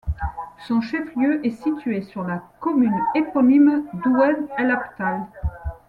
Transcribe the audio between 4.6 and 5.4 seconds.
Abtal.